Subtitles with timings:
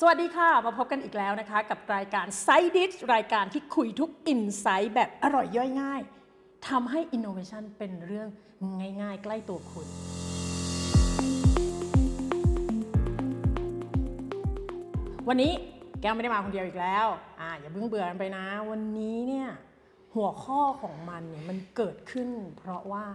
[0.00, 6.00] สวัสดีค่ะ มาพบกันอีกแล้วนะคะ กับรายการ s i d e d รายการที่คุยทุกอินไซต์แบบอร่อยย่อยง่าย
[6.68, 8.28] ทำให้ Innovation เป็นเรื่อง
[9.02, 9.86] ง่ายๆ ใกล้ตัวคุณ
[15.28, 15.52] วันนี้
[16.00, 17.06] แก้วไม่ได้มาคนเดียวอีกแล้ว
[17.40, 19.48] อ่าอย่าเพิ่งเบื่อกันไปนะ วันนี้เนี่ย
[20.14, 23.06] หัวข้อของมันเนี่ยมันเกิดขึ้น เพราะว่า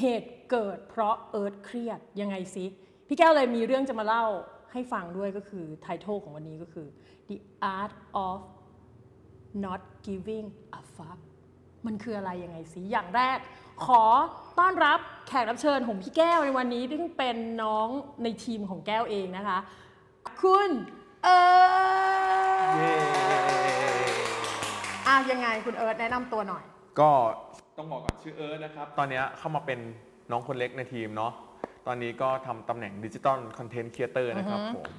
[0.00, 2.64] เหตุเกิดเพราะเอิร์ธเครียดยังไงซิ
[3.08, 4.26] พี่แก้วเลยมีเรื่องจะมาเล่า
[4.74, 6.86] ให้ฟังด้วยก็คือไททลของวันนี้ก็คือ
[7.28, 7.36] the
[7.76, 7.92] art
[8.26, 8.38] of
[9.64, 10.46] not giving
[10.78, 11.18] a fuck
[11.86, 13.38] มันคืออะไรยังไงสิอย่างแรก
[13.86, 14.02] ขอ
[14.58, 17.88] ต้อนรับแขกรับเชิญของพี่แก้วในวันนี้ซึ่งเป็นน้อง
[18.22, 19.58] ในทีมของแก้วเองนะคะ
[20.40, 20.70] คุณ
[21.24, 22.94] เอิร์ธเย้
[25.06, 26.64] อะยังไงคุณเอิร์ธแนะนำตัวหน่อย
[27.00, 27.10] ก็
[27.78, 29.78] ต้องบอกก่อนชื่อเอิร์ธนะครับ ตอนเนี้ยเข้ามาเป็น
[30.30, 31.32] น้องคนเล็กในทีมเนาะ
[31.86, 34.90] ตอนนี้ก็ทำตำแหน่ง digital content creator นะครับผม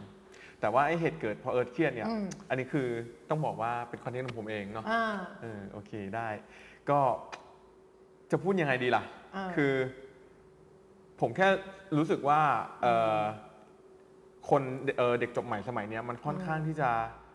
[0.59, 2.87] แต่ว่าไอเหตุเกิดเพราะเอิร์ธเครียดเนี่ยอืม อันนี้คือ
[3.29, 5.03] ต้องบอกว่าเป็น content ของผมเองเนาะ อ่า
[5.41, 6.27] เออโอเคได้
[6.89, 6.99] ก็
[8.31, 9.03] จะพูดยังไงดีล่ะ
[9.35, 9.73] อ่าคือ
[11.21, 11.47] ผมแค่
[11.97, 12.41] รู้สึกว่า
[12.81, 12.87] เอ
[13.19, 13.21] อ
[14.49, 14.61] คน
[14.97, 16.89] เอ่อเด็กจบใหม่สมัยเนี้ยมันค่อนข้างที่จะ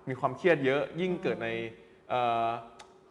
[0.08, 1.48] มีความเครียดเยอะยิ่งเกิดใน
[2.10, 2.46] เอ่อ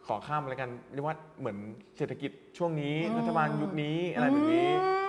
[0.06, 1.56] ขอข้ามอะไรกันเรียกว่าเหมือน
[1.96, 4.99] เศรษฐกิจช่วงนี้รัฐบาลยุคนี้อะไรแบบนี้ อืม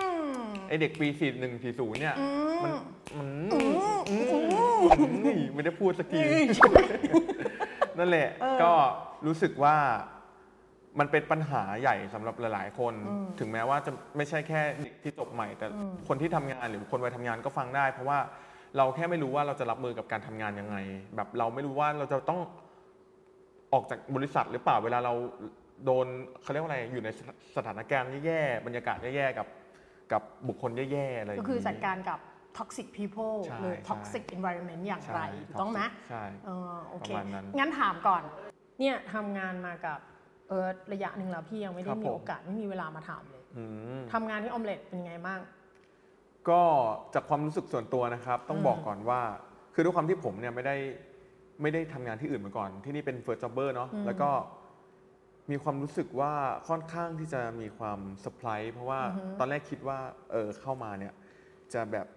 [0.71, 2.27] ไอเด็กปี 4 1 4 0 เนี่ยอื
[2.63, 2.75] มันม
[3.17, 4.27] มันอืมอืม
[4.99, 6.21] อืมไม่ได้พูดสักที
[7.97, 8.71] นั่นแหละเออก็
[9.27, 9.75] รู้สึกว่า
[10.99, 18.19] มันเป็นปัญหาใหญ่สำหรับหลาย ๆ คนอืมถึงแม้ว่าจะไม่ใช่แค่เด็กที่จบใหม่ แต่อืมคนที่ทำงานหรือคนวัยทำงานก็ฟังได้ เพราะว่า
[18.77, 20.77] เราแค่ไม่รู้ว่าเราจะรับมือกับการทำงานยังไง
[21.15, 22.39] แบบเราไม่รู้ว่าเราจะต้อง
[23.73, 25.13] ออกจากบริษัทหรือเปล่าเวลาเรา
[25.85, 26.07] โดน
[26.41, 27.09] เขาเรียกว่าอะไรอยู่ใน
[27.55, 29.47] สถานการณ์แย่ๆบรรยากาศแย่ๆกับ
[30.13, 32.19] กับบุคคลแย่ๆอะไรย่างก็นี้คือจัดการกับ
[32.57, 38.21] toxic people ใช่หรือใช่ toxic environment อย่างไรใช่ถูกต้องไหมใช่เออโอเคประมาณนั้นงั้นถามก่อน
[38.79, 39.99] เนี่ยทำงานมากับ
[40.49, 43.63] เอิร์ธระยะหนึ่งแล้วพี่ยังไม่คได้รับมีผมโอกาสไม่มีเวลามาถามเลยอื
[43.99, 45.39] มทำงานที่ออมเล็ตเป็นไงบ้าง
[46.49, 46.61] ก็
[47.13, 49.21] จากความรู้สึกส่วนตัวนะครับ ต้องอืมบอกก่อนว่า
[49.73, 50.75] คือด้วยความที่ผมเนี่ยไม่ได้
[51.61, 54.29] ไม่ได้ทำงานที่อื่นมาก่อน ที่นี่เป็น first jobber เนาะแล้วก็
[55.51, 56.33] มีความรู้สึกว่า
[56.67, 58.99] ค่อนข้างที่จะมีความเซอร์ไพรส์เพราะว่า
[59.39, 59.99] ตอนแรกคิดว่า
[60.31, 61.13] เออเข้ามาเนี่ย
[61.73, 62.07] จะแบบ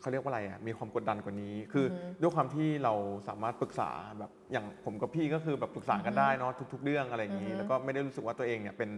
[0.00, 2.94] เขาเรียกว่าอะไรอะมีความกดดันกว่านี้ คืออด้วยความที่เรา
[3.28, 8.90] สามารถปรึกษาแบบอย่างผมกับพี่ก็คือแบบปรึกษากันได้เนาะทุก ๆ เรื่องอะไรอย่างนี้ แล้วก็ไม่ได้รู้สึกว่าตัวเองเนี่ยเป็น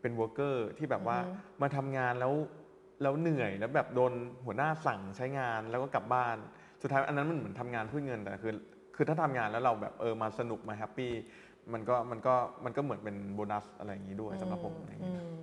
[0.00, 1.18] เป็น worker ที่แบบว่า
[1.62, 2.32] มาทำงานแล้ว
[3.02, 4.12] แล้วเหนื่อยแล้วแบบโดน
[4.44, 6.36] หัวหน้าสั่งใช้งานแล้วก็กลับบ้าน
[6.82, 8.52] สุดท้ายอันนั้นมันเหมือนทำงานเพื่อเงินแต่คือ
[8.96, 11.12] คือถ้าทำงานแล้วเราแบบเออมาสนุกมา happy
[11.72, 15.34] มันก็มันก็มันก็เหมือนเป็นโบนัสอะไรอย่างนี้ด้วยสำหรับผมอะไรอย่างอืนี้ม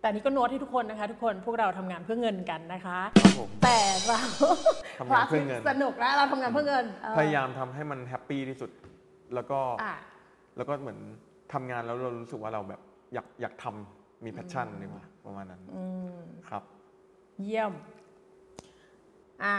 [0.00, 4.20] แต่อันนี้ก็โน้ตให้ทุกคนนะคะ ทุกคนพวกเราทำงานเพื่อเงินกันนะคะ ครับผม แต่เรา
[4.98, 8.70] ทำงานเพื่อเงิน สนุกนะเราทำงานเพื่อเงินเออพยายามทำให้มัน happy ที่สุด
[9.34, 9.94] แล้วก็อะ
[10.56, 10.98] แล้วก็เหมือน
[11.52, 12.80] ทำงานแล้วเรารู้สึกว่าเราแบบ
[13.14, 15.84] อยากอยากทำมี passion ดีกว่าประมาณนั้นอื
[16.16, 16.18] ม
[16.48, 16.62] ครับ
[17.42, 17.72] เยี่ยม
[19.44, 19.56] อ่า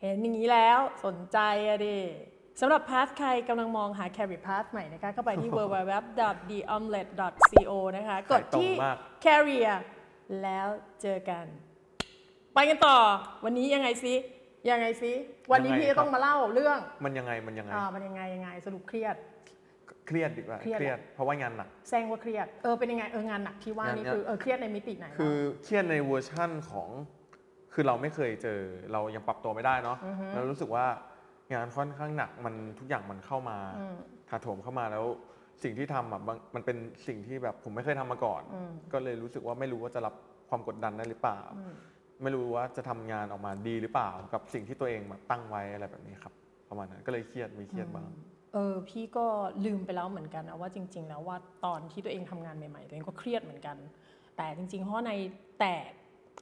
[0.00, 1.96] เห็นอย่างนี้แล้วสนใจอะดิ
[2.60, 9.76] สำหรับพาสใครกำลังมองหา Career Path ใหม่นะคะก็ไปที่ www.theomelet.co นะคะ กดที่ขายตรงมาก Career
[10.42, 10.66] แล้ว
[11.02, 11.44] เจอกัน
[12.54, 12.96] ไปกันต่อ
[13.44, 14.14] วันนี้ยังไงซิ
[14.70, 15.12] ยังไงซิ
[15.52, 19.16] วันนี้ยังไงพี่จะต้องครับมาเล่าเรื่องมันยังไงมันยังไงอ่ามันยังไงยังไงสรุปเครียด
[20.06, 26.88] เครียดดีกว่าเครียดเครียดเพราะว่างานหนักแซงว่าเครียดเออเป็นยังไงเอองานหนักที่ว่านี่งานคือเออเครียดในมิติไหนคือเครียดในเวอร์ชั่นของ
[27.74, 28.60] คือเราไม่เคยเจอ
[28.92, 29.96] เรายังปรับตัวไม่ได้เนาะ
[30.34, 30.86] เรารู้สึกว่า
[31.54, 33.98] งานค่อนข้างหนักมันทุกอย่างมันเข้ามาอืม
[34.28, 35.04] ถาโถมเข้ามาแล้ว
[35.62, 36.76] สิ่งที่ทำอะบางมันเป็น
[37.06, 40.14] สิ่งที่แบบผมไม่เคยทำมาก่อนอืมก็เลยรู้สึกว่าไม่รู้ว่าจะรับ
[40.48, 41.74] ความกดดันได้หรือเปล่าอืม
[42.22, 46.32] ไม่รู้ว่าจะทำงานออกมาดีหรือเปล่า กับสิ่งที่ตัวเองแบบตั้งไว้อะไรแบบนี้ครับ
[46.68, 48.08] ประมาณนั้นก็เลยเครียดมีเครียดบ้าง
[48.52, 49.26] เออพี่ก็
[49.64, 53.76] ลืมไปแล้วเหมือนกันนะว่าจริง ๆ แล้วว่าตอนที่ตัวเองทำงานใหม่ ๆ ตัวเองก็เครียดเหมือนกัน
[54.36, 55.12] แต่จริงๆเพราะใน
[55.60, 55.74] แต่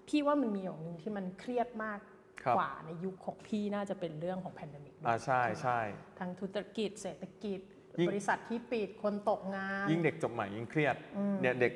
[0.09, 2.16] พี่ว่ามันมีอย่างหนึ่งที่มันเครียดมากครับ
[2.57, 5.79] กว่าในยุคของพี่น่าจะเป็นเรื่องของแพนดมิกอ่าใช่ใช่
[6.19, 7.61] ทั้งธุรกิจเศรษฐกิจ
[8.01, 10.97] ยิ่งบริษัทที่ปิดคนตกงาน ยิ่งเด็กจบใหม่ยิ่งเครียด
[11.43, 11.73] เนี่ยเด็ก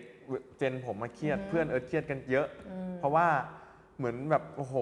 [0.59, 2.47] เจนผมมาเครียดเพื่อนเอิร์ธเครียดกันเยอะ
[2.99, 3.27] เพราะว่า
[3.99, 4.75] เหมือนแบบโอ้โห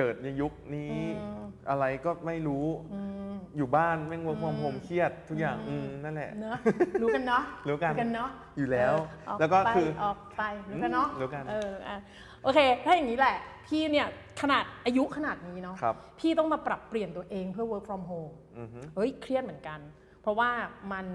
[0.00, 0.94] เกิดในยุคนี้
[1.70, 2.66] อะไรก็ไม่รู้
[3.56, 6.56] อยู่บ้านแม่งวังความโฮมเครียดทุกอย่างอืมนั่นแหละเนอะ
[7.02, 8.94] รู้กันเนาะรู้กันกันเนาะอยู่แล้ว
[9.26, 11.96] เออออแล้วก็ไปคือออกไปรู้กันเนาะรู้กันเอออะ
[12.42, 13.36] โอเค ถ้าอย่างนี้แหละ
[13.66, 14.08] พี่เนี่ย
[14.40, 19.80] ขนาดอายุขนาดนี้เนาะครับพี่ต้องมาปรับเปลี่ยนตัวเองเพื่อ work from home อือฮึเฮ้ยเครียดเหมือนกัน
[20.22, 20.50] เพราะว่า
[20.92, 21.06] มัน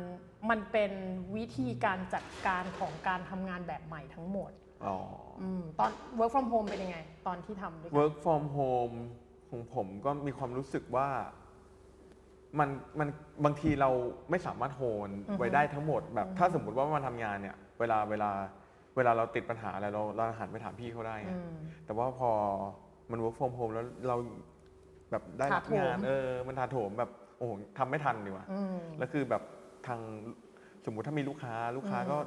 [0.49, 0.91] มันเป็น
[1.35, 4.51] วิธีการจัดการของการทำงานแบบใหม่ทั้งหมด
[5.37, 6.97] อ๋ออืมตอน work from home เป็นยังไง
[7.27, 8.95] ตอนที่ทำด้วยกัน work from home
[9.49, 11.07] ของผมก็มีความรู้สึกว่า
[12.59, 13.09] มันมัน
[13.45, 13.89] บางทีเรา
[14.31, 18.31] ไม่สามารถโฮนอือฮึไว้ได้ทั้งหมดแบบถ้าสมมติว่ามันทำงานเนี่ยเวลาเวลา
[18.95, 21.55] เวลาเราติดปัญหาอะไรเราเราหันไปถามพี่เขาได้ไงอืม
[21.85, 22.31] แต่ว่าพอ
[23.11, 24.15] มัน work from home แล้วเรา
[25.11, 29.43] แบบได้รับถาโถม งานเออมันถาโถมแบบโอ้โหทำไม่ทันดีกว่า อืม แล้วคือแบบ
[29.87, 29.99] ทาง
[30.85, 32.17] สมมุติถ้ามีลูกค้าลูกค้าอืมก็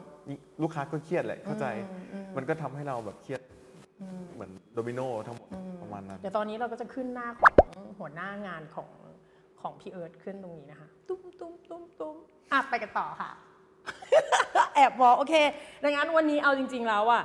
[0.63, 3.41] ลูกค้าก็เครียดแหละเข้าใจอืมอืมมันก็ทำให้เราแบบเครียด
[4.01, 7.55] อืมเหมือนโดมิโนทั้งหมดอืมประมาณนั้นเดี๋ยวตอนนี้เราก็จะขึ้นหน้าของ
[7.99, 8.91] หัวหน้างานของ
[9.61, 12.17] ของพี่เอิร์ธขึ้นตรงนี้นะคะ ตุ้มตุ้มตุ้มตุ้ม
[12.53, 13.31] อะไปกันต่อค่ะ
[14.75, 15.35] แอบบอกโอเค
[15.85, 17.23] ดังนั้นวันนี้เอาจริง ๆ แล้วอะ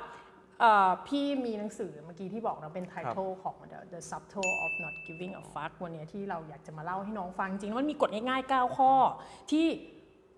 [0.60, 8.92] เอ่อพี่มีหนังสือเมื่อกี้ที่บอกนะเป็นไททอลของ The, The Subtle of Not Giving a Fuck วันนี้ที่เราอยากจะมาเล่าให้น้องฟังจริงๆแล้วมันมีกฎง่ายๆ 9 ข้อ
[9.52, 9.68] ที่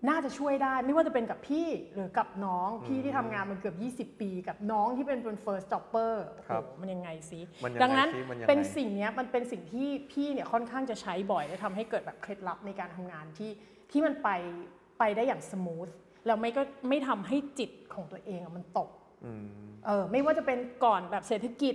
[0.08, 13.50] น่าจะช่วยได้ไม่ว่าจะเป็นกับพี่หรือกับน้องพี่ที่ทำงานมาเกือบ 20 ปี กับน้องที่เป็นเป็น first jobber โอ้ครับโหมันยังไงซิมันยังไงดังนั้นซิมันยังไง เป็นสิ่งเนี้ยมันเป็นสิ่งที่พี่เนี่ยค่อนข้างจะใช้บ่อยและทำให้เกิดแบบเคล็ดลับในการทำงานที่
[13.90, 14.28] ที่มันไป
[14.98, 15.88] ไปได้อย่าง smooth
[16.26, 18.90] แล้วไม่ก็ไม่ทำให้จิตของตัวเองอะมันตก
[19.24, 19.44] อืม
[19.86, 21.74] เออไม่ว่าจะเป็นก่อนแบบเศรษฐกิจ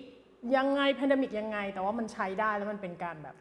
[0.56, 3.36] ยังไง pandemic ยังไง แต่ว่ามันใช้ได้แล้วมันเป็นการแบบ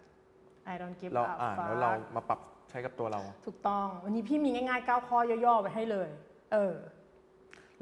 [0.73, 2.41] I don't give เรา a อ่าน fuck แล้วเรามาปรับ
[2.71, 6.09] ใช้กับตัวเรา ถูกต้อง วันนี้พี่มีง่ายๆ 9 ข้อย่อๆไว้ให้เลย
[6.53, 6.75] เออ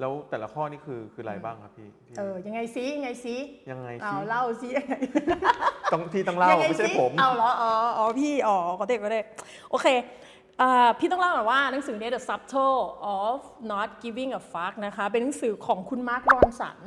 [0.01, 3.37] แล้วแต่ละข้อนี่คือคืออะไรบ้างครับพี่ที่เออ ยังไงซิยังไงซิ
[3.71, 4.95] ยังไงเอาซิเล่าซิยังไง
[5.93, 9.21] ต้องพี่ต้องเล่ายังงไม่ใช่สิผม เอาเหรอ อ๋อ อ๋อ พี่ อ๋อก็ได้ก็ได้
[9.71, 9.87] โอเค
[10.61, 12.79] อ่าพี่ต้องเล่าหน่อยว่าหนังสือเนี้ The Subtle
[13.19, 13.39] of
[13.71, 16.79] Not Giving a Fuck นะคะ เป็นหนังสือของคุณมาร์ครอนสัน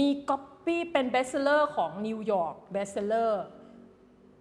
[0.00, 3.42] มีก๊อปปี้เป็นเบสเซอร์ของนิวยอร์กเบสเซอร์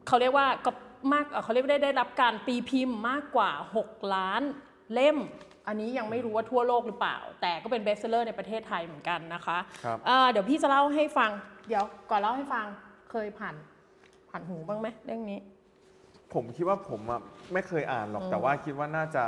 [0.07, 0.71] เขาเรียกว่าก็
[1.11, 3.51] มากเอ่อเขาเรียกว่าได้ได้รับการตีพิมพ์มากกว่า
[3.83, 4.41] 6 ล้าน
[4.93, 5.17] เล่ม
[5.67, 11.31] อันนี้ยังไม่รู้ว่าทั่วโลกหรือเปล่า แต่ก็เป็นเบสเซอร์ในประเทศไทยเหมือนกันนะคะครับอ่าเดี๋ยวพี่จะเล่าให้ฟัง
[11.67, 12.65] เดี๋ยวก่อนเล่าให้ฟัง
[13.11, 13.55] เคยผ่าน
[14.29, 15.39] ผ่านหูบ้างไหมเรื่องนี้
[16.33, 17.21] ผมคิดว่าผมอะ
[17.53, 19.25] ไม่เคยอ่านหรอกแต่ว่าคิดว่าน่าจะ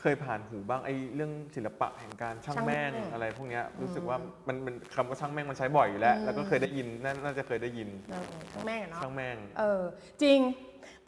[0.00, 4.16] เคยผ่านหูบ้างไอ้เรื่องศิลปะแห่งการช่างช่างแม่งแม่งอะไรพวกเนี้ยรู้สึกว่า
[4.48, 9.82] มันมันคำว่าช่างแม่งมันใช้บ่อยอยู่แล้วอืมแล้วก็เคยได้ยินน่าน่าจะเคยได้ยินเออช่างแม่งอะเนาะช่างแม่งเออ
[10.22, 10.38] จริง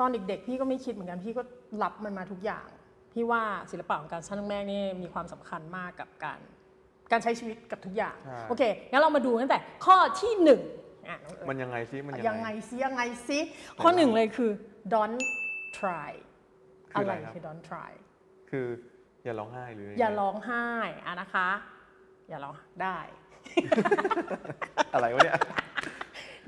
[0.01, 1.43] ตอนเด็กๆ พี่ก็ไม่คิดเหมือนกันพี่ก็
[1.83, 2.67] รับมันมาทุกอย่าง
[3.13, 6.41] พี่ว่าศิลปะของการช่างแม่งนี่มีความสำคัญมากกับการ
[7.13, 10.61] การใช้ชีวิตกับทุกอย่างใช่โอเค งั้นเรามาดูตั้งแต่ข้อที่หนึ่ง
[11.09, 13.39] อะน้องเอิญมันยังไงซิ มันยัยังงไงไงซิ ยังไงซิ
[13.83, 14.51] ข้อหนึ่งเลยคือ
[14.95, 15.21] don't
[15.79, 16.13] try
[16.91, 17.93] คืออะอะไรไรครับคือ don't try
[18.51, 18.67] คือ
[19.25, 20.67] อย่าร้องไห้หรือ อย่าร้องไห้
[21.07, 21.49] อะนะคะ
[22.29, 22.99] อย่าร้องได้
[24.95, 25.37] อะไรวะเนี่ย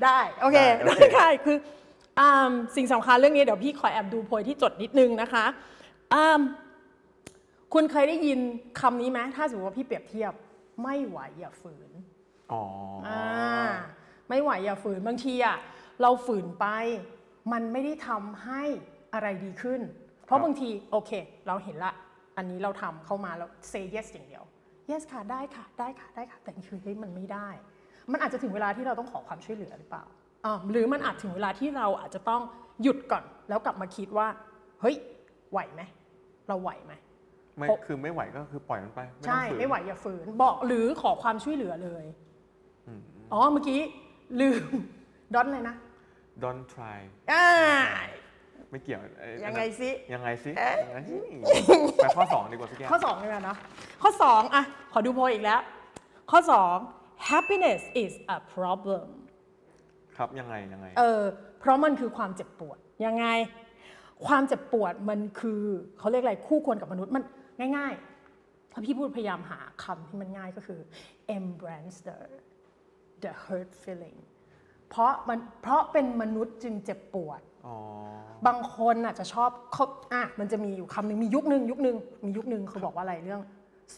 [0.04, 1.83] ได้ โอเค ได้โอเคได้คืออ่า
[2.76, 5.44] สิ่งสำคัญเรื่องนี้เดี๋ยวพี่ขอแอบดูโพยที่จดนิดนึงนะคะ
[6.14, 6.40] อ่า
[7.74, 8.38] คุณเคยได้ยิน
[8.80, 10.32] คำนี้ไหมถ้าสมมติว่าพี่เปรียบเทียบ
[10.82, 11.90] ไม่ไหวอย่าฝืน
[12.52, 12.62] อ๋อ
[13.06, 13.68] ออ่า
[14.28, 15.56] ไม่ไหวอย่าฝืนบางทีอะ
[16.02, 16.66] เราฝืนไป
[17.52, 18.62] มันไม่ได้ทำให้
[19.14, 19.80] อะไรดีขึ้น
[20.24, 21.10] เพราะบางทีโอเค
[21.46, 21.92] เราเห็นละ
[22.36, 24.42] อันนี้เราทำเข้ามาแล้ว say yes อย่างเดียว
[24.90, 27.48] yes ค่ะได้ค่ะได้ค่ะได้ค่ะแต่คือเฮ้ยมันไม่ได้
[28.12, 30.23] มันอาจจะถึงเวลาที่เราต้องขอความช่วยเหลือหรือเปล่าอ่า
[30.70, 32.42] หรือมันอาจถึงเวลาที่เราอาจจะต้อง
[32.82, 34.28] หยุดก่อน แล้วกลับมาคิดว่า
[34.80, 34.96] เฮ้ย
[35.52, 35.82] ไหวไหม
[36.48, 36.92] เราไหวไหม
[37.56, 42.04] ไม่เพราะคือไม่ไหวก็คือปล่อยมันไปไม่ต้อใช่งฝืนไม่ไหวอย่าฝืน บอกหรือขอความช่วยเหลือเลย
[42.86, 43.00] อืม
[43.32, 43.80] อ๋อ เมื่อกี้
[44.40, 44.64] ลืม
[45.34, 45.74] ดอนเลยนะ
[46.42, 46.98] don't try
[47.32, 47.46] อ่า
[48.70, 51.16] ไม่เกี่ยวอ้ยังไงซิยังไงซิเอ๊ะยังไงซิ
[52.02, 53.56] ไปข้อสองดีกว่าพี่แก้วข้อ2เลยนะเนาะ
[54.02, 55.60] ข้อ 2 อะ ขอดูโพยอีกแล้ว
[56.30, 56.40] ข้อ
[56.84, 59.06] 2 happiness is a problem
[60.16, 61.22] ครับยังไงยังไง เออ
[61.60, 63.26] เพราะมันคือความเจ็บปวดยังไง
[64.26, 65.62] ความเจ็บปวดมันคือ
[65.98, 67.22] เขาเรียกอะไรคู่ควรกับมนุษย์มัน
[67.76, 67.94] ง่าย
[68.32, 70.80] ๆ ถ้าพี่พูดพยายามหาคำที่มันง่ายก็คือ
[71.36, 72.18] embrace the
[73.22, 74.18] the hurt feeling
[74.88, 77.76] เพราะมันเพราะเป็นมนุษย์จึงเจ็บปวดอ๋อ
[78.46, 83.40] บางคนอะจะชอบเขาอะมันจะมีอยู่คำหนึ่งมียุคหนึ่งยุคหนึ่งมียุคหนึ่งเขาบอกว่าอะไรเรื่อง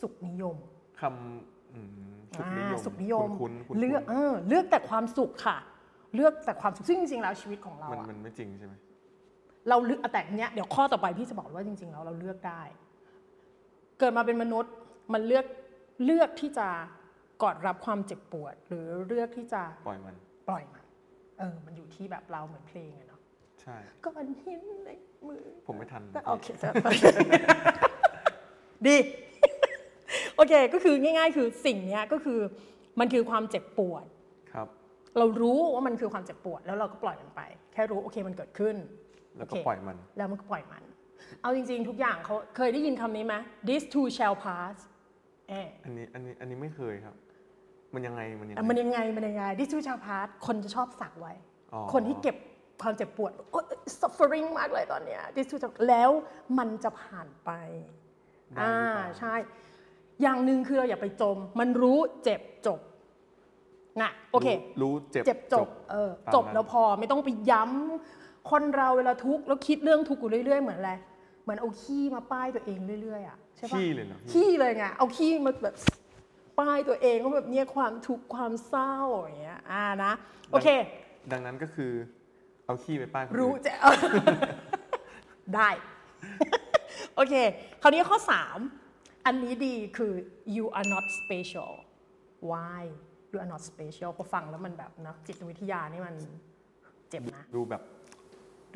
[0.00, 0.56] สุขนิยม
[1.00, 5.56] คำอืมสุขนิยอ่ามสุขนิยมคุ้นๆคุ้นๆเลือกเออเลือกแต่ความสุขค่ะ
[6.15, 8.75] เลือกแต่ความสุขซึ่งจริงๆแล้วชีวิตของเรามันอะมันไม่จริงใช่ไหม
[9.69, 12.63] เราเลือกแต่เนี้ยเดี๋ยวข้อต่อไปพี่จะบอกว่าจริงๆแล้วเราเลือกได้
[13.99, 14.73] เกิดมาเป็นมนุษย์
[15.13, 15.47] มันเลือก
[16.05, 16.69] เลือกที่จะ
[17.43, 20.15] กอดรับความเจ็บปวด หรือเลือกที่จะปล่อยมัน
[20.49, 20.85] ปล่อยมัน
[21.39, 23.21] เออมันอยู่ที่แบบเราเหมือนเพลงอะเนาะ
[23.61, 24.91] ใช่ ก้อนหินใน
[25.29, 26.47] มือ ผมไม่ทันโอเค
[28.87, 28.97] ดี
[30.37, 32.41] โอเค ก็คือง่าย ๆ คือสิ่งเนี้ยก็คือ
[33.01, 34.15] มันคือความเจ็บปวดครับ
[35.18, 37.40] เรารู้ว่ามันคือความเจ็บปวด แล้วเราก็ปล่อยมันไป
[37.73, 38.76] แค่รู้โอเคมันเกิดขึ้น
[39.37, 40.82] แล้วก็โเคปล่อยมัน แล้วมันก็ปล่อยมัน
[41.42, 43.35] เอาจริง ๆ ทุกอย่างเขาเคยได้ยินคำนี้ไหม
[43.68, 44.76] this too shall pass
[45.49, 47.14] เอออันนี้อันนี้อันนี้ไม่เคยครับ
[47.94, 51.32] มันยังไงมันยังไงมันยังไงมันยังไง this too shall pass คนจะชอบสักไว้
[51.73, 52.37] อ๋อคนที่เก็บ
[52.82, 53.64] ความเจ็บปวดโอ๊ย
[54.00, 56.11] suffering มากเลยตอนเนี้ยที่สุดแล้ว
[56.58, 57.50] มันจะผ่านไป
[58.54, 59.35] ได้อ่าหรือเปล่าใช่
[60.23, 62.80] อย่างหนึ่งคือเราอย่าไปจม มันรู้เจ็บจบ
[64.03, 70.93] นะโอเครู้รู้เจ็บเจ็บจบเออตามจบนั้นแล้วพอไม่ต้องไปย้ำคนเราเวลาทุกข์แล้วคิดเรื่องทุกข์อยู่เรื่อย ๆ เหมือนอะไร
[71.43, 75.75] เหมือนเอาขี้มาป้ายตัวเองเรื่อยๆอะใช่ปะขี้เลยเหรอพี่ขี้เลยไงเอาขี้มาแบบ
[76.61, 80.12] ป้ายตัวเองว่าแบบเนี้ยความทุกข์ความเศร้าอย่างเงี้ยอ่านะ
[80.50, 80.69] โอเค
[81.33, 81.93] ดังนั้นก็คือ
[82.67, 83.73] เอาขี้ไปป้ายคนอื่นรู้จะ
[85.55, 85.69] ได้
[87.15, 87.35] โอเค
[87.83, 88.19] คราวนี้ข้อ
[88.73, 90.12] 3 อันนี้ดีคือ
[90.57, 91.73] you are not special
[92.50, 92.81] why
[93.30, 96.14] you are not special พอฟังแล้วมันแบบเนอะจิตวิทยานี่มัน
[97.11, 97.83] เจ็บนะ ดูแบบ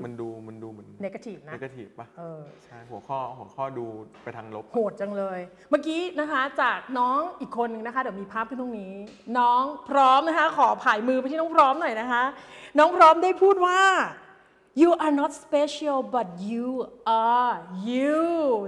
[0.04, 3.86] มันดูมันดูเหมือน negative นะนกาทีฟปะเออใช่หัวข้อหัวข้อดู
[4.22, 5.40] ไปทางลบ โหดจังเลย
[5.70, 8.94] เมื่อกี้นะคะจากน้องอีกคนหนึ่งนะคะ เดี๋ยวมีภาพขึ้นตรงนี้
[9.38, 12.24] น้องพร้อมนะคะ ขอผายมือไปที่น้องพร้อมหน่อยนะคะ
[12.78, 13.80] น้องพร้อมได้พูดว่า
[14.82, 16.68] you are not special but you
[17.26, 17.56] are
[17.90, 18.20] you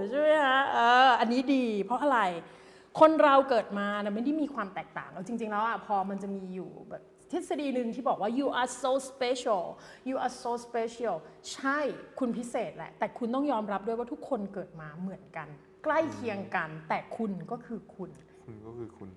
[0.09, 2.19] ใช่ไหมคะเอออันนี้ดีเพราะอะไร
[2.99, 9.63] คนเราเกิดมานะไม่ได้มีความแตกต่างเอาจริง ๆ แล้วอะพอมันจะมีอยู่แบบทฤษฎีหนึ่งที่บอกว่า you are so special
[10.09, 11.15] you are so special
[11.53, 11.79] ใช่
[12.19, 15.47] คุณพิเศษแหละ แต่คุณต้องยอมรับด้วยว่าทุกคนเกิดมาเหมือนกัน
[15.83, 18.09] ใกล้เคียงกัน แต่คุณก็คือคุณ
[18.45, 19.09] คุณก็คือคุณ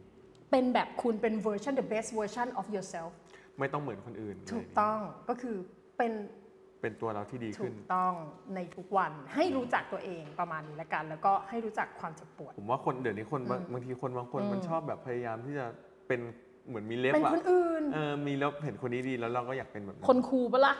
[0.50, 3.11] เป็นแบบคุณเป็น version the best version of yourself
[3.59, 5.56] ไม่ต้องเหมือนคนอื่น ถูกเลยต้องก็คือ
[5.99, 6.12] เป็น
[6.87, 8.12] เป็นตัวเราที่ดีถูขึ้น กต้อง
[8.55, 15.66] ในทุกวันให้รู้จักตัวเองประมาณนี้ละกัน แล้วก็ให้รู้จักความเจ็บปวด ผมว่าคนเดี๋ยวนี้คนบางบางทีคนบางคนมันชอบแบบพยายามที่จะ
[16.09, 16.21] เป็น
[16.69, 20.75] เหมือนมีเล็บเป็นอะคนอื่น เออมีเล็บเห็นคนนี้ดีแล้วเราก็อยากเป็นแบบคนครูปะล่ะ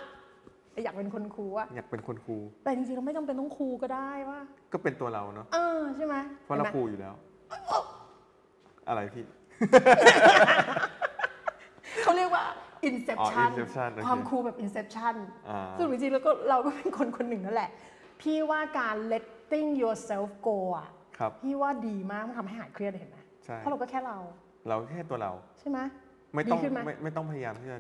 [0.85, 4.41] อยากเป็นคนครูอะอยากเป็นคนครูแต่จริงๆเราไม่จำเป็นต้องครูก็ได้ว่า
[4.73, 7.15] ก็เป็นตัวเราเนาะเออใช่ไหมเพราะเราห็นไหมครูอยู่แล้ว
[8.89, 9.25] อะไรพี่
[12.03, 12.45] เขาเรียกว่า
[12.91, 15.15] inception อ๋อ inception โอเค ความครูแบบ inception
[15.49, 17.71] อ่าซึ่งจริงๆแล้วก็เราก็เป็นคนคนหนึ่งนั่นแหละ
[18.21, 24.19] พี่ว่าการ letting yourself go อะครับ พี่ว่าดีมากมันทำให้หายเครียดเห็นไหมใช่ เพราะเราก็แค่เรา
[24.69, 25.79] เราแค่ตัวเรา ใช่ไหม
[26.35, 27.79] ไม่ต้องดีขึ้นไหม ไม่ไม่ต้องพยายามที่จะ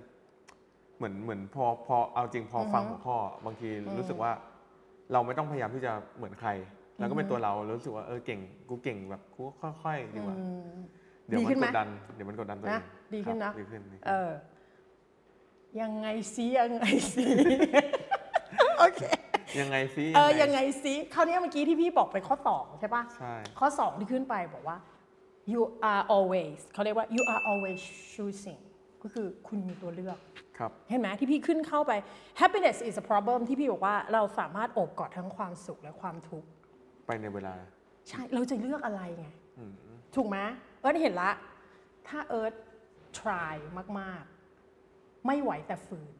[0.97, 4.33] เหมือนเหมือนพอพอเอาจริงพอฟังหัวข้อบางทีรู้สึกว่า
[5.13, 6.51] เราไม่ต้องพยายามที่จะเหมือนใคร
[6.99, 10.79] แล้วก็เป็นตัวเรารู้สึกว่าเออเก่งกูเก่งแบบกูก็ค่อยๆดีกว่าอืม
[11.27, 12.85] เดี๋ยวดีมัขึ้นนไหกมดดันเดี๋ยวมันกดดันตัวเองนะ
[13.15, 14.31] ดีขึ้นครับนะ ดีขึ้นดีขึ้น เออ
[15.81, 17.25] ยังไงซิยังไงซิ
[18.79, 19.03] โอเค
[19.61, 24.77] ยังไงซิเออยังไงซิคราวนี้เมื่อกี้ที่พี่บอกไปข้อสองใช่ปะใช่ข้อ2ที่ขึ้นไปบอกว่า
[25.53, 27.81] you are always เขาเรียกว่า you are always
[28.15, 28.61] choosing
[29.03, 30.19] ก็คือคุณมีตัวเลือก
[30.59, 31.93] ครับ เห็นไหมที่พี่ขึ้นเข้าไป
[32.41, 36.49] happiness is a problem ที่พี่บอกว่าเราสามารถโอบกอดทั้งความสุขและความทุกข์
[37.07, 37.55] ไปในเวลา
[38.09, 39.27] ใช่ เราจะเลือกอะไรไง
[39.59, 39.73] อืม
[40.17, 40.37] ถูกไหม
[40.81, 41.31] เอิร์ธเห็นละ
[42.09, 42.55] ถ้าเอิร์ธ
[43.19, 43.55] try
[44.01, 44.36] มาก ๆ
[45.27, 46.15] ไม่ไหวแต่ฝืน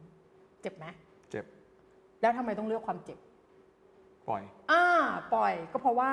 [0.63, 0.87] เจ็บไหม
[1.31, 1.45] เจ็บ
[2.21, 3.19] แล้วทำไมต้องเลือกความเจ็บ
[4.29, 4.85] ปล่อย อ่า
[5.35, 6.11] ปล่อย ก็เพราะว่า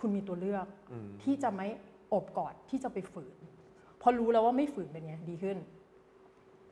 [0.00, 1.66] คุณมีตัวเลือกอืมที่จะไม่
[2.14, 3.36] อบกอดที่จะไปฝืน
[4.00, 5.58] พอรู้แล้วว่าไม่ฝืนเป็นไงดีขึ้น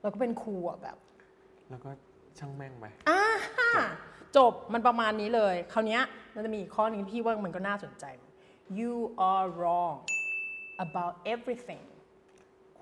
[0.00, 0.96] แล้วก็เป็นครูอะแบบ
[1.70, 1.90] แล้วก็
[2.38, 3.20] ช่างแม่งไปอ่า
[4.36, 6.02] จบมันประมาณนี้เลย คราวเนี้ย
[6.34, 8.04] มันจะมีอีกข้อหนึงที่พี่ว่ามันก็น่าสนใจ
[8.78, 8.94] you
[9.30, 9.96] are wrong
[10.86, 11.84] about everything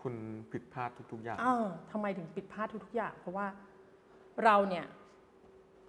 [0.03, 0.15] คุณ
[0.53, 3.47] ผิดพลาดทุก ๆ อย่างอ้าวทำไมถึงผิดพลาดทุกๆอย่าง เพราะว่า
[4.45, 4.87] เราเนี่ย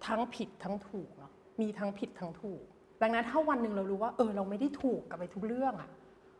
[0.06, 2.64] ทั้งผิดทั้งถูกเนาะมีทั้งผิดทั้งถูก
[3.02, 5.90] ดังนั้นถ้าวันหนึ่งเรารู้ว่า เออ เราไม่ได้ถูกกับไปทุกเรื่องอะ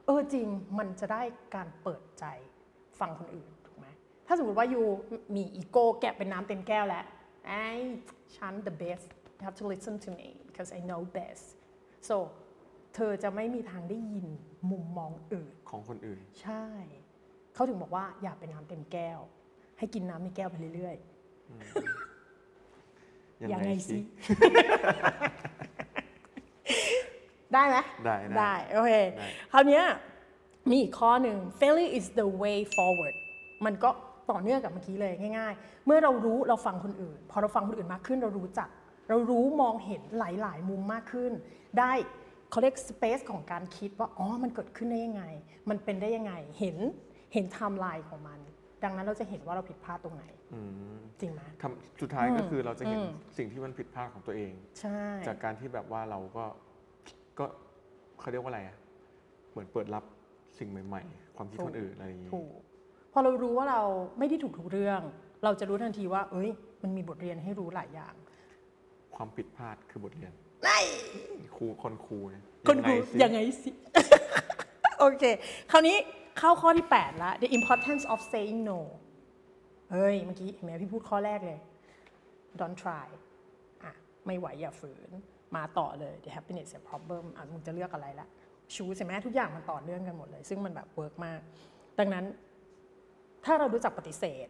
[0.07, 0.47] เออจริง
[0.79, 1.23] มันจะได้
[1.55, 2.25] การเปิดใจ
[3.01, 3.87] ฟังคนอื่นถูกไหม
[4.27, 4.83] ถ้าสมมติว่ายู
[5.37, 7.05] มีอีโก้แกะเป็นน้ำเต็มแก้วแล้ว
[7.47, 7.65] ไอ้
[8.37, 11.45] ฉัน the best you have to listen to me because I know best
[12.09, 12.17] so
[12.95, 14.27] เธอจะไม่มีทางได้ยิน
[14.71, 16.65] มุมมองอื่นของคนอื่น ใช่
[17.55, 19.19] เขาถึงบอกว่าอย่าเป็นน้ำเต็มแก้ว
[19.79, 20.97] ให้กินน้ำในแก้วไปเรื่อย
[23.43, 24.05] ยังยังไงไงสิสิๆ
[27.53, 29.85] ได้ไหมได้ได้ได้โอเคได้คราวเนี้ย
[30.71, 33.15] มีอีกข้อหนึ่ง failure is the way forward
[33.65, 33.91] มันก็
[34.31, 38.69] ต่อเนื่องกับเมื่อกี้เลยง่าย ๆ เมื่อเรารู้เราฟังคนอื่น พอเราฟังคนอื่นมากขึ้นเรารู้จัก
[39.09, 41.33] เรารู้มองเห็นหลาย ๆ มุมมากขึ้น
[41.79, 41.93] ได้
[42.51, 45.25] เขาเรียก space ของการคิดว่าอ๋อมันเกิดขึ้นได้ยังไง
[45.69, 46.77] มันเป็นได้ยังไงเห็น
[47.35, 48.39] เห็นไทม์ไลน์ของมัน
[48.85, 50.25] ดังนั้นเราจะเห็นว่าเราผิดพลาดตรงไหน
[50.55, 50.61] อื
[50.97, 56.45] มจริงไหม ทำสุดท้ายก็คือเราจะเห็นอืม สิ่งที่มันผิดพลาดของตัวเอง ใช่ จากการที่แบบว่าเราก็
[57.39, 57.45] ก็
[58.21, 58.77] เขาเรียกว่าอะไรอะ
[59.51, 60.05] เหมือนเปิดรับ
[60.59, 62.53] สิ่งใหม่ ๆ ความคิดคนอื่นอะไรอย่างนี้ ถูก
[63.13, 63.83] พอเรารู้ว่าเรา
[64.19, 65.01] ไม่ได้ถูกทุกเรื่อง
[65.45, 66.51] เราจะรู้ทันทีว่า เอ้ย
[66.83, 68.15] มันมีบทเรียนให้รู้หลายอย่าง
[69.17, 70.33] ความผิดพลาดคือบทเรียน
[70.65, 70.79] ไอ้
[71.57, 73.71] ครูคนครูเนี่ยคนครูสิยังไงสิ
[74.99, 75.25] โอเค
[75.71, 75.97] คราวนี้
[76.39, 78.81] เข้าข้อที่8ละ the importance of saying no
[79.93, 81.59] เฮ้ย เมื่อกี้เห็นไหมพี่พูดข้อแรกเลย
[82.61, 83.07] don't try
[83.85, 83.93] อะ
[84.27, 85.11] ไม่ไหวอย่าฝืน
[85.57, 88.29] มาต่อเลย the happiness is a problem อะมึงจะเลือกอะไรละ
[88.75, 91.41] ชูใช่ไหมทุกอย่างมันต่อเนื่องกันหมดเลย ซึ่งมันแบบเวิร์กมาก
[91.99, 92.25] ดังนั้น
[93.45, 94.49] ถ้าเรารู้จักปฏิเสธ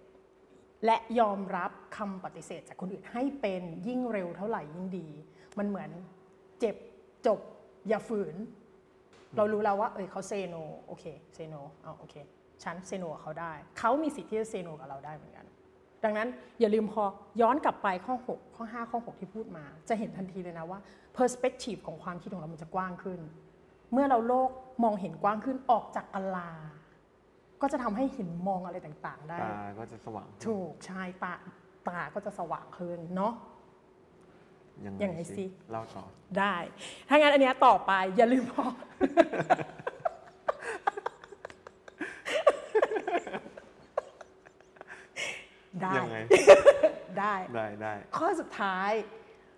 [0.84, 5.08] และยอมรับคำปฏิเสธจากคนอื่นให้เป็นยิ่งเร็วเท่าไหร่ยิ่งดี
[5.58, 5.90] มันเหมือน
[6.60, 6.76] เจ็บ
[7.26, 7.40] จบ
[7.88, 8.34] อย่าฝืน
[9.36, 10.54] เรารู้แล้วว่าเอยเขาเซโน
[10.86, 12.14] โอเคเซโนเอาโอเค
[12.62, 15.46] ฉันเซโนกับเขาได้ เขามีสิทธิ์ที่จะเซโนกับเราได้เหมือนกัน
[16.04, 16.28] ดังนั้น
[16.60, 17.04] อย่าลืมพอ
[17.40, 20.78] ย้อนกลับไปข้อ 6 ข้อ 5 ข้อ 6 ที่พูดมา จะเห็นทันทีเลยนะว่า
[21.16, 23.20] perspective ของความคิดของเรามันจะกว้างขึ้น
[23.92, 24.50] เมื่อเราโลก
[24.84, 26.50] มองเห็นกว้างขึ้นออกจากกะลา
[27.62, 31.34] ก็จะทำให้เห็นมองอะไรต่างๆ ได้ตาก็จะสว่างขึ้นถูกใช่ตา
[31.88, 33.32] ตาก็จะสว่างขึ้นเนาะ
[34.84, 36.04] ยังยังไงสิ เล่าต่อ
[36.38, 36.56] ได้
[37.08, 38.66] ถ้างั้นอันเนี้ยต่อไปอย่าลืมพอ
[45.82, 46.18] ได้ ยังไง
[47.18, 48.90] ได้ ได้ได้ ข้อสุดท้าย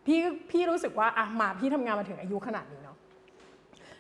[0.07, 0.19] พี่
[0.51, 2.97] พี่รู้สึกว่าอะมาพี่ทำงานมาถึงอายุขนาดนี้เนาะ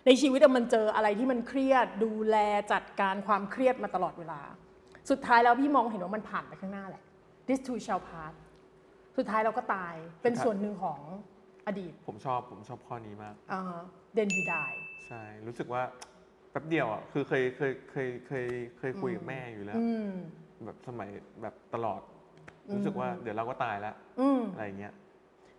[0.06, 2.36] ในชีวิตอะมันเจออะไรที่มันเครียดดูแล
[2.72, 4.40] จัดการความเครียดมาตลอดเวลา
[5.10, 7.02] สุดท้ายแล้วพี่มองเห็นว่ามันผ่านไปข้างหน้าแหละ
[7.46, 8.32] this too shall pass
[9.16, 11.00] สุดท้ายเราก็ตายเป็นส่วนหนึ่งของ
[11.66, 13.62] อดีตผมชอบผมชอบข้อนี้มากอ่า
[14.16, 15.82] then you die ใช่รู้สึกว่า
[16.50, 18.46] แป๊บเดียวอะคือเคยเคยเคยเคย
[18.78, 20.10] เคยคุยกับแม่อยู่แล้วอืม
[20.64, 21.08] แบบสมัย
[21.42, 22.00] แบบตลอด
[22.74, 24.94] รู้สึกว่าเดี๋ยวเราก็ตายแล้วอืมอะไรอย่างเงี้ย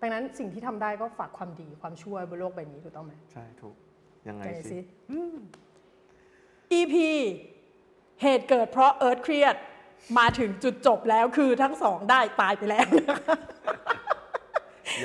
[0.01, 3.75] ดังนั้นสิ่งที่ทำได้ก็ฝากความดีความช่วยบนโลกใบนี้ถูกต้องไหมใช่ถูก
[4.27, 4.79] ยังไงใจสิสิ
[6.79, 6.95] EP
[8.21, 9.55] เหตุเกิดเพราะเอิร์ธเครียด
[10.17, 12.87] มาถึงจุดจบแล้วคือทั้งสองได้ตายไปแล้ว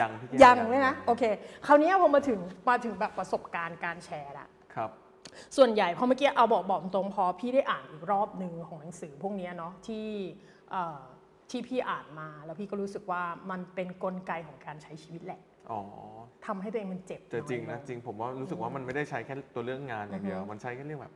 [0.01, 1.23] ยังพี่แก้วยังเลยนะโอเค
[1.67, 4.91] คราวนี้พอมาถึงมาถึงแบบประสบการณ์การแชร์ละครับ
[5.57, 10.07] ส่วนใหญ่พอเมื่อกี้เอาบอกบอกตรงพอพี่ได้อ่านอีกรอบหนึ่งของหนังสือพวกเนี้ยเนาะที่
[10.71, 11.01] เอ่อ
[11.51, 15.81] ที่พี่อ่านมาแล้วพี่ก็รู้สึกว่ามันเป็นกลไกของการใช้ชีวิตแหละอ๋อ
[16.47, 21.15] ทำให้ตัวเองมันเจ็บแต่จริงอยนะลจริงผมว่ารู้สึกว่ามันไม่ได้ใช้แค่ตัวเรื่องงานอย่างเดียว มันใช้แค่เรื่องแบบ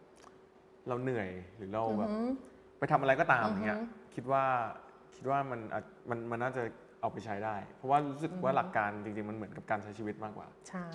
[0.88, 2.10] เราเหนื่อยหรือเราแบบ
[2.78, 3.78] ไปทำอะไรก็ตามอย่างเงี้ย
[4.14, 4.44] คิดว่า
[5.16, 6.62] คิดว่ามันอาจมันมันน่าจะ
[7.00, 10.88] เอาไปใช้ได้ เพราะว่ารู้สึกว่าหลักการจริงๆมันเหมือนกับการใช้ชีวิตมากกว่า ใช่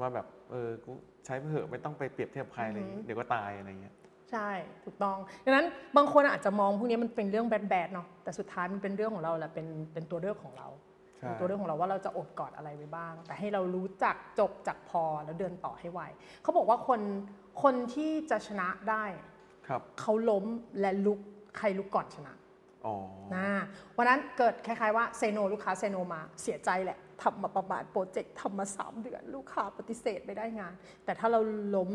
[0.00, 0.90] ว่าแบบเออกู
[1.26, 3.94] ใช้ไปเถอะไม่ต้องไปเปรียบเทียบใครอะไรอย่างงี้เดี๋ยวก็ตายอะไรเงี้ย
[4.30, 4.50] ใช่
[4.84, 10.68] ถูกต้องดังนั้นบางคนอาจจะมองพวกนี้มันเป็นเรื่องแบดๆเนาะแต่สุดท้ายมันเป็นเรื่องของเราแหละเป็นเป็นตัวเลือกของเรา
[11.18, 16.00] ใช่ เป็นตัวเลือกของเราว่าเราจะอดกอดอะไรไว้บ้าง แต่ให้เรารู้จักจบจักพอแล้วเดินต่อให้ไว
[16.42, 17.00] เขาบอกว่าคน
[17.62, 19.32] คนที่จะชนะได้ครับ
[20.00, 20.44] เขาล้ม
[20.80, 21.20] และลุก
[21.56, 22.34] ใครลุกก่อนชนะ
[22.86, 22.94] อ๋อ
[23.34, 23.48] นะ
[23.96, 30.72] วันนั้นเกิดคล้ายๆว่าเซโนลูกค้าเซโนมาเสียใจแหละทำมาประมาณโปรเจกต์ทำมา3เดือน ลูกค้าปฏิเสธไม่ได้งาน
[31.04, 31.40] แต่ถ้าเรา
[31.76, 31.90] ล้ม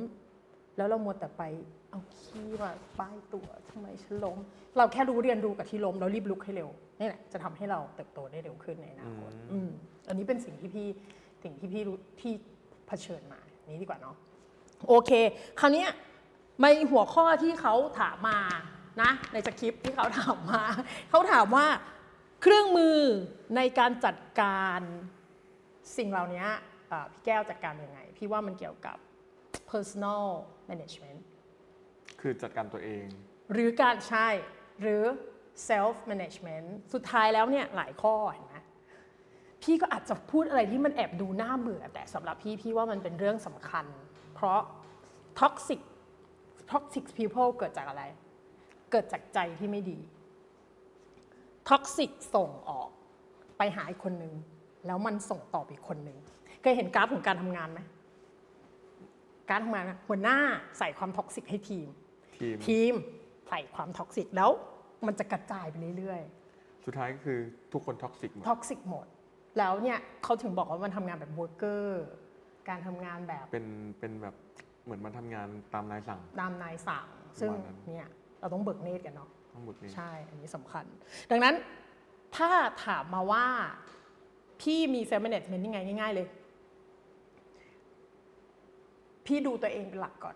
[0.78, 1.44] แล้วเรามัวแต่ไป
[1.90, 4.38] เอาขี้มาป้ายตัวทำไมฉันล้ม
[4.78, 9.70] เราแค่รู้เรียนรู้กับที่ล้มแล้วรีบลุกให้เร็วนี่แหละจะทำให้เราเติบโตได้เร็วขึ้นในอนาคตอืม
[10.08, 10.88] อันนี้เป็นสิ่งที่พี่
[11.44, 12.34] สิ่งที่พี่รู้ที่
[12.88, 13.40] เผชิญมา
[13.72, 14.16] นี้ดีกว่าเนาะ
[14.88, 15.12] โอเค
[15.60, 15.90] คราวเนี้ย
[16.62, 18.40] ในหัวข้อที่เขาถามมา
[19.02, 20.64] นะในสคริปต์ที่เขาถามมา
[21.10, 21.68] เขาถามว่า
[22.42, 23.00] เครื่องมือ
[23.56, 24.82] ในการจัดการ
[25.98, 26.46] สิ่งเหล่านี้
[26.90, 28.98] เอ่อพี่แก้วจัดการยังไง พี่ว่ามันเกี่ยวกับ
[29.72, 30.26] personal
[30.70, 31.20] management
[32.22, 33.06] คือจัดการตัวเอง
[33.54, 34.28] หรือการใช้
[34.82, 35.04] หรือ
[35.70, 38.56] self management สุดท้ายแล้วเนี่ยหลายข้อเห็นไหม
[39.64, 43.86] พี่ก็อาจจะพูดอะไรที่มันแอบดูน่าเบื่อแต่สำหรับพี่พี่ว่ามันเป็นเรื่องสำคัญ
[44.36, 44.60] เพราะ
[45.40, 45.80] toxic
[46.74, 48.04] toxic people เกิดจากอะไร
[48.92, 50.00] เกิดจากใจที่ไม่ดี
[51.70, 52.90] toxic ส่งออก
[53.58, 54.34] ไปหาอีกคนนึง
[54.86, 56.18] แล้วมันส่งต่อไปอีกคนนึง
[56.62, 57.80] เคยเห็นกราฟของการทำงานไหม
[59.50, 60.38] การทำงานอะหัวหน้า
[60.80, 61.88] ใส่ความ toxic ให้ทีม
[62.38, 62.94] ทีม ทีม
[63.50, 64.50] ใส่ความ toxic แล้ว
[65.06, 66.22] มันจะกระจายไปเรื่อย
[66.86, 67.40] สุดท้ายก็คือ
[67.74, 69.08] ทุกคน toxic หมดๆ tox ic หมด
[69.58, 71.86] แล้วเนี่ยเขาถึงบอกว่ามันทำงานแบบ worker
[72.70, 73.66] การทำงานแบบเป็น
[74.00, 74.36] เป็นแบบ
[74.84, 77.08] เหมือนมันทำงานตามนายสั่ง ตามนายสั่ง
[77.40, 78.08] ซึ่งประมาณนั้น เนี่ย
[78.40, 80.86] เราต้องเบิกเนตรกันเนาะ ทั้งหมดนี้ ใช่ อันนี้สำคัญ
[81.32, 81.56] ดังนั้น
[82.36, 82.50] ถ้า
[82.86, 83.46] ถามมาว่า
[84.62, 86.28] พี่มี self management ยังไงง่าย ๆ เลย
[89.26, 90.36] พี่ดูตัวเองเป็นหลักก่อน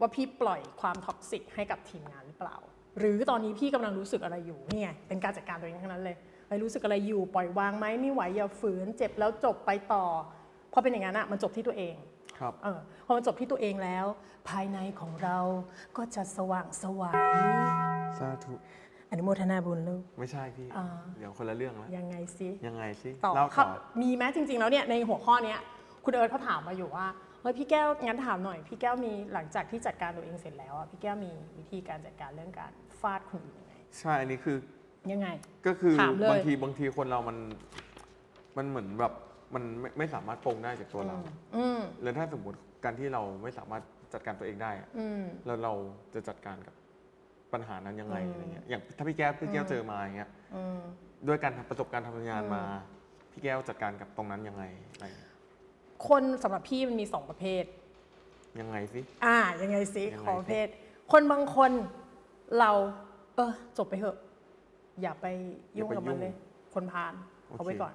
[0.00, 2.56] ว่าพี่ปล่อยความ toxic ให้กับทีมงานหรือเปล่า
[2.98, 6.16] หรือตอนนี้พี่กำลังรู้สึกอะไรอยู่เนี่ยเป็นการจัดการตัวเองทั้งนั้นเลย
[6.48, 10.04] ไอ้รู้สึกอะไรอยู่ ปล่อยวางไหมไม่ไหวอย่าฝืน เจ็บแล้วจบไปต่อ
[10.72, 11.94] พอเป็นอย่างนั้นอะมันจบที่ตัวเอง
[12.38, 14.06] ครับเออพอมันจบที่ตัวเองแล้ว
[14.48, 15.38] ภายในของเรา
[15.96, 17.14] ก็จะสว่างไสวัย
[18.18, 18.54] สาธุ
[19.10, 20.86] อนุโมทนาบุญลูก ไม่ใช่พี่ อ่า
[21.18, 23.70] เดี๋ยวคนละเรื่องแล้ว ยังไงสิยังไงสิต่อเล่าครัต่บอ
[24.02, 25.60] มีไหมจริง ๆ แล้วเนี่ยในหัวข้อเนี้ย
[26.04, 27.06] คุณเอิร์ธเขาถามมาอยู่ว่า
[27.40, 34.56] เฮ้ยพี่แก้วงั้นถามหน่อย พี่แก้วมีหลังจากที่จัดการตัวเองเสร็จแล้วอะพี่แก้วมีวิธีการจัดการเรื่องการฟาดคนอื่นยังไงใช่อันนี้คือ
[35.12, 35.28] ยังไง
[35.66, 37.36] ก็คือถามเลย บางทีบางทีคนเรามัน
[38.56, 39.12] มันเหมือนแบบ
[39.54, 41.16] มันไม่ไม่สามารถปรงได้จากตัวเรา
[41.56, 45.72] อืมแล้วถ้าสมมติการที่เราไม่สามารถจัดการตัวเองได้อะอืม แล้วเรา
[46.14, 46.74] จะจัดการกับ
[47.52, 50.80] ปัญหานั้นยังไงอืม อะไรเงี้ยอย่างถ้าพี่แก้วพี่แก้วอืมเจอมาอย่างเงี้ยอืม
[51.28, 52.64] ด้วยการทำประสบการณ์ทำงานอืมมา
[53.32, 55.32] พี่แก้วจัดการกับตรงนั้นยังไงอะไรเงี้ย
[56.08, 57.64] คนสำหรับพี่มันมีสองประเภท
[58.60, 60.66] ยังไงสิ อ่า ยังไงสิยังไงขอประเภท
[61.12, 61.70] คนบางคน
[62.58, 62.70] เรา
[63.36, 64.16] เออจบไปเถอะ
[65.02, 65.26] อย่าไป
[65.78, 66.34] ยุ่งกับมันเลย
[66.74, 67.12] คนพาล
[67.50, 67.94] เอาไว้ก่อน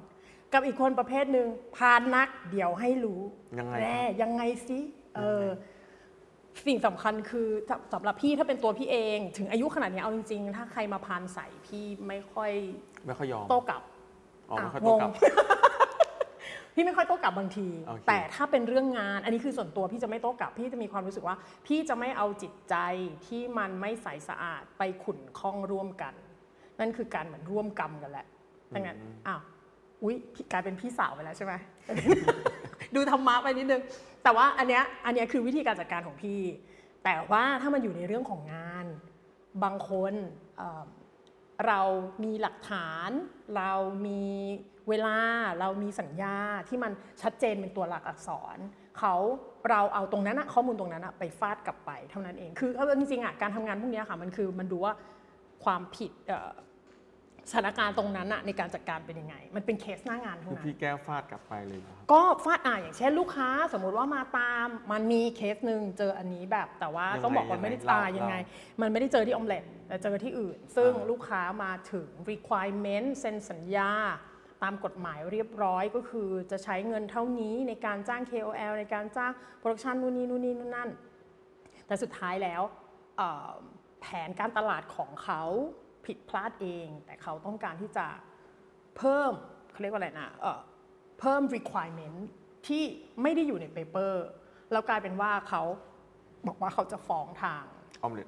[0.54, 3.22] กับอีกคนประเภทหนึ่งพาลนักเดี๋ยวให้รู้
[3.60, 4.80] ยังไง แน่ครับยังไงสิ
[5.16, 5.46] เออ
[6.68, 12.52] สิ่งสำคัญคือถ้าสำหรับพี่ถ้าเป็นตัวพี่เอง ถึงอายุขนาดนี้เอาจริงๆ ถ้าใครมาพานใส่พี่ไม่ค่อย
[13.06, 13.82] ไม่ค่อยยอมโต้กลับ
[14.52, 15.14] อ๋อไม่ค่อยะโต้กลับ งง
[16.74, 21.36] พี่ไม่ค่อยโต้กลับบางที โอเค แต่ถ้าเป็นเรื่องงาน อันนี้คือส่วนตัวพี่จะไม่โต้กลับ พี่จะมีความรู้สึกว่า
[21.68, 22.76] พี่จะไม่เอาจิตใจ
[23.28, 26.14] ที่มันไม่ใสสะอาดไปขุนข้องร่วมกัน
[26.80, 28.26] นั่นคือการเหมือนร่วมกรรมกันแหละ
[28.76, 29.42] ดังนั้นอ้าว
[30.04, 30.16] อุ้ย
[30.52, 31.54] กลายเป็นพี่สาวไปแล้วใช่ไหม
[32.96, 33.82] ดูธรรมะไปนิดนึง
[34.24, 36.42] แต่ว่าอันเนี้ยอันเนี้ยคือวิธีการจัดการของพี่
[37.04, 38.86] แต่ว่าถ้ามันอยู่ในเรื่องของงาน
[39.64, 40.14] บางคน
[40.58, 41.82] เเรา
[42.24, 43.10] มีหลักฐาน
[43.58, 43.72] เรา
[44.08, 44.24] มี
[44.90, 45.18] เวลา
[45.60, 46.38] เรามีสัญญา
[46.70, 48.58] ที่มันชัดเจนเป็นตัวหลักอักษร
[49.00, 49.16] เขา
[49.70, 54.94] เราเอาตรงนั้นอะข้อมูลตรงนั้นอะไปฟาดกลับไปเท่านั้นเอง คือจริงๆอะการทำงานพวกนี้ค่ะมันคือมันดูว่า
[55.64, 56.12] ความผิด
[57.50, 73.92] สถานการณ์ตรงนั้นอะในการจัดการเป็นยังไง มันเป็นเคสหน้างานเท่าคือนั้น พี่แก้วฟาดกลับไปเลยเหรอครับ ก็ฟาดอ่าอย่างเช่นลูกค้า สมมุติว่ามาตามมันมีเคสหนึ่งเจออันนี้แบบ แต่ว่ายังไงต้องบอกว่าไม่ได้ยังไงตาเล่ายังไงเล่มันไม่ได้เจอที่ออมเล็ตแต่เจอที่อื่น ซึ่งอ่า ลูกค้ามาถึง requirement เซ็นสัญญา
[74.64, 80.90] ตามกฎหมายเรียบร้อยก็คือจะใช้เงินเท่านี้ในการจ้าง KOL ในการจ้างproduction นู่นนี่นู่นนี่นู่นนั่น
[81.88, 82.62] แต่สุดท้ายแล้ว
[83.18, 83.50] เอ่อ
[84.02, 85.44] แผนการตลาดของเขา
[86.06, 88.06] ผิดพลาดเอง แต่เขาต้องการที่จะ
[88.98, 89.34] เพิ่ม
[89.72, 90.60] เขาเรียกว่าอะไรนะเอ่อ
[91.20, 92.18] เพิ่ม requirement
[92.68, 92.84] ที่
[93.22, 94.26] ไม่ได้อยู่ใน paper
[94.72, 95.62] แล้วกลายเป็นว่าเขา
[96.48, 97.64] บอกว่าเขาจะฟ้องทาง
[98.04, 98.28] Omelet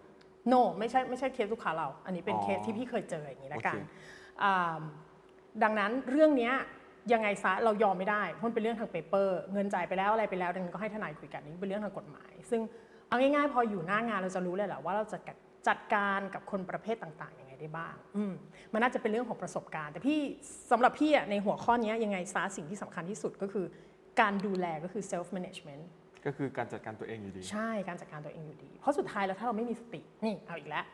[0.51, 3.89] no ไม่ใช่ไม่ใช่เคสลูกค้าเรา อันนี้เป็นอ๋อเคสที่พี่เคยเจออย่างนี้ละกันโอเค
[4.43, 4.79] อ่า
[5.63, 6.53] ดังนั้นเรื่องเนี้ย
[7.13, 12.62] ยังไงซะเรายอมไม่ได้เพราะมันเป็นเรื่องทางเปเปอร์เงินจ่ายไปแล้วอะไรไปแล้วดังนั้นก็ให้ทนายคุยกันนี่เป็นเรื่องทางกฎหมาย ซึ่ง
[13.07, 15.17] เอาง่ายๆ พออยู่หน้างานเราจะรู้เลยแหละว่าเราจะ
[15.67, 18.34] จัดการกับคนประเภทต่างๆยังไง ได้บ้างอืม
[18.74, 20.19] มันน่าจะเป็นเรื่องของประสบการณ์ แต่พี่
[20.71, 23.65] สำหรับพี่อะในหัวข้อเนี้ยยังไงซะสิ่งที่สำคัญที่สุดก็คือ
[24.21, 25.84] การดูแลก็คือ self management
[26.26, 30.86] ก็คือการจัดการตัวเองอยู่ดี ใช่การจัดการตัวเองอยู่ดี เพราะสุดท้ายแล้วถ้าเราไม่มีสตินี่เอาอีกแล้ว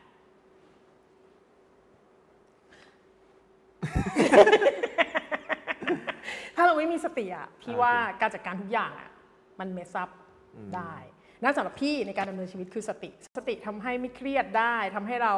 [6.56, 9.10] ถ้าเราไม่มีสติอะพี่ว่าการจัดการทุกอย่างอะ
[9.60, 10.08] มันเมสซับ
[10.76, 10.94] ได้
[11.42, 15.34] นั่นสำหรับพี่ในการดำเนินชีวิตคือสติ สติทำให้ไม่เครียดได้ทำให้เรา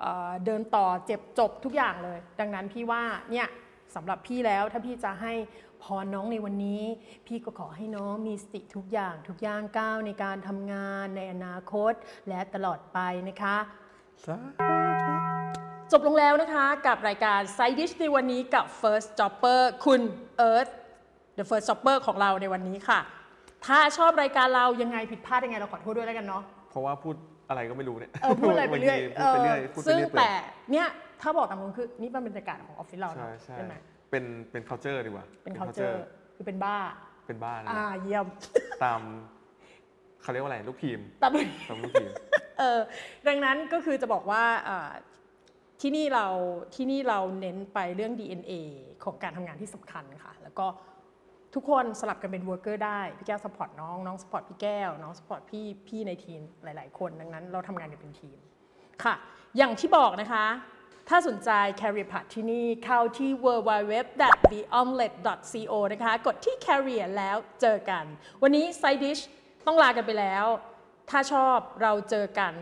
[0.00, 3.48] เอ่อเดินต่อเจ็บจบทุกอย่างเลย ดังนั้นพี่ว่าเนี่ย
[3.94, 5.32] สำหรับพี่แล้วถ้าพี่จะให้
[5.82, 6.82] พรน้องในวันนี้
[7.26, 11.92] พี่ก็ขอให้น้องมีสติทุกอย่างทุกย่างก้าวในการทำงานในอนาคต
[12.28, 13.56] และตลอดไปนะคะ
[15.92, 20.00] จบลงแล้วนะคะกับรายการ Side Dish ในวันนี้กับ First Jobber คุณ
[20.36, 20.68] เอิร์ธ
[21.38, 23.00] The First Jobber ของเราในวันนี้ค่ะ
[23.66, 27.14] ถ้าชอบรายการเรายังไงผิดพลาดยังไงเราขอโทษด้วยแล้วกันเนาะเพราะว่าพูด
[27.50, 30.34] อะไรก็ไม่รู้เนี่ยเออพูดอะไรไปเรื่อยพูดไปเรื่อยเออพูดไปซึ่งเรื่อยเปื่แต่อย
[30.72, 30.86] เนี่ย
[31.22, 33.74] ถ้าบอกตามตรงคือนี่เป็นบรรยากาศของออฟฟิศเราใช่เนาะใช่ใช่ไหม
[34.10, 35.96] เป็นเป็น culture ดีกว่าเป็น culture
[36.36, 36.76] คือเป็นบ้า
[37.26, 38.26] เป็นบ้านอ่าเยี่ยม
[38.84, 39.00] ตาม
[40.22, 41.32] เขาเรียกว่าอะไรลูกทีมตาม
[41.68, 42.10] ตามลูกทีม
[42.58, 42.80] เออ
[43.28, 44.90] ดังนั้นก็คือจะบอกว่าอ่า
[45.80, 46.26] ที่นี่เรา
[46.74, 48.52] ที่นี่เราเน้นไปเรื่อง DNA
[49.04, 50.66] ของการทำงานที่สำคัญค่ะ แล้วก็
[51.54, 58.36] ทุกคนสลับกันเป็น worker ได้ พี่แก้ว support น้อง น้อง support พี่แก้ว น้อง support พี่พี่ในทีมหลาย ๆ คนดังนั้น เราทำงานกันเป็นทีม
[59.04, 59.14] ค่ะ
[59.56, 60.46] อย่างที่บอกนะคะ
[61.08, 68.04] ถ้าสนใจ Career Path ที่นี่เข้าที่ www.theomelet.co นะคะ กดที่ Career แล้วเจอกัน
[68.42, 69.22] วันนี้ Side Dish
[69.66, 70.46] ต้องลากันไปแล้ว
[71.10, 72.52] ถ้าชอบเราเจอกัน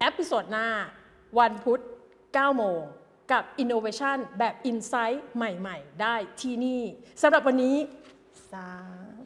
[0.00, 0.66] episode หน้า
[1.38, 1.80] วันพุธ
[2.18, 2.82] 9โมง
[3.32, 6.82] กับ Innovation แบบ Insight ใหม่ ๆ ได้ที่นี่
[7.22, 7.76] สำหรับวันนี้
[8.52, 8.68] สา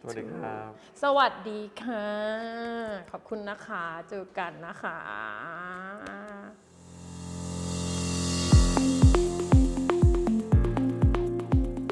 [0.02, 0.70] ธุสวัสดีครับ
[1.02, 2.08] สวัสดีค่ะ
[3.12, 6.63] ขอบคุณนะคะ เจอกันนะคะ